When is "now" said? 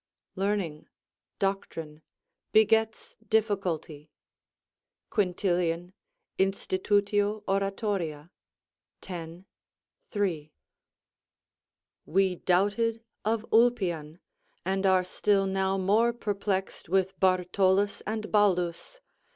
15.45-15.77